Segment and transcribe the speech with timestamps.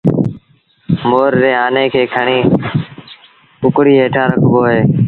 [1.09, 2.39] مور ري آني کي کڻي
[3.61, 4.81] ڪڪڙيٚ هيٺآن رکبو اهي